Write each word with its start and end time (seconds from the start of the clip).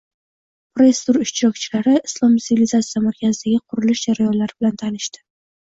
Press-tur 0.77 1.19
ishtirokchilari 1.25 1.93
Islom 2.11 2.33
sivilizatsiya 2.45 3.05
markazidagi 3.09 3.61
qurilish 3.67 4.03
jarayonlari 4.11 4.57
bilan 4.61 4.83
tanishdi 4.85 5.25